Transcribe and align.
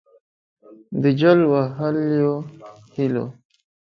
د 1.01 1.03
جل 1.19 1.39
وهلیو 1.51 2.35
هِیلو 2.95 3.25